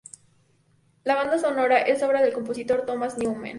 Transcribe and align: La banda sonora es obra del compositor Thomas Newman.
La 1.03 1.13
banda 1.13 1.37
sonora 1.37 1.77
es 1.81 2.01
obra 2.01 2.23
del 2.23 2.33
compositor 2.33 2.87
Thomas 2.87 3.19
Newman. 3.19 3.49